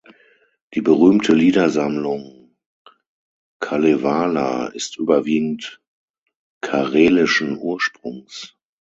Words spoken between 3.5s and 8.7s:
Kalevala ist überwiegend karelischen Ursprungs.